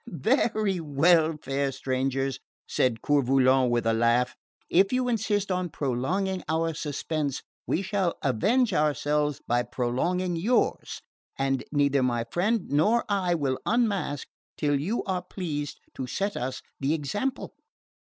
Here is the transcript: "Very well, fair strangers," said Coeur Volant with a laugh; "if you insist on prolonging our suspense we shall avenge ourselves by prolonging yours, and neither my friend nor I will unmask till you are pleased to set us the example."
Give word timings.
"Very 0.07 0.79
well, 0.79 1.37
fair 1.43 1.71
strangers," 1.71 2.39
said 2.67 3.03
Coeur 3.03 3.21
Volant 3.21 3.69
with 3.69 3.85
a 3.85 3.93
laugh; 3.93 4.35
"if 4.67 4.91
you 4.91 5.07
insist 5.07 5.51
on 5.51 5.69
prolonging 5.69 6.41
our 6.49 6.73
suspense 6.73 7.43
we 7.67 7.83
shall 7.83 8.15
avenge 8.23 8.73
ourselves 8.73 9.41
by 9.45 9.61
prolonging 9.61 10.35
yours, 10.35 11.03
and 11.37 11.63
neither 11.71 12.01
my 12.01 12.23
friend 12.31 12.71
nor 12.71 13.05
I 13.09 13.35
will 13.35 13.59
unmask 13.63 14.27
till 14.57 14.79
you 14.79 15.03
are 15.03 15.21
pleased 15.21 15.79
to 15.93 16.07
set 16.07 16.35
us 16.35 16.63
the 16.79 16.95
example." 16.95 17.53